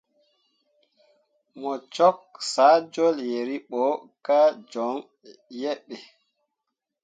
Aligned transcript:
Mu 1.59 1.73
cwak 1.93 2.19
saa 2.51 2.77
jol 2.93 3.15
yeribo 3.31 3.83
ka 4.25 4.39
joŋ 4.71 4.95
yehe. 5.59 5.95